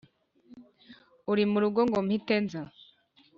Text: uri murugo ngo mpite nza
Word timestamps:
uri 1.31 1.43
murugo 1.51 1.81
ngo 1.87 1.99
mpite 2.05 2.35
nza 2.45 2.61